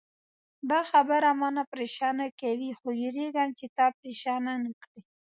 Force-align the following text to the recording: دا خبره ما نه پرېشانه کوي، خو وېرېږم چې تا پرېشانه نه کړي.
دا 0.71 0.79
خبره 0.91 1.29
ما 1.39 1.49
نه 1.57 1.63
پرېشانه 1.71 2.27
کوي، 2.39 2.69
خو 2.77 2.87
وېرېږم 2.97 3.49
چې 3.59 3.65
تا 3.77 3.85
پرېشانه 3.99 4.53
نه 4.63 4.71
کړي. 4.81 5.01